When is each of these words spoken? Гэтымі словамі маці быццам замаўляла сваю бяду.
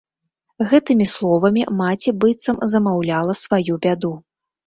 Гэтымі 0.69 1.05
словамі 1.15 1.61
маці 1.83 2.13
быццам 2.23 2.57
замаўляла 2.75 3.37
сваю 3.43 3.73
бяду. 3.87 4.13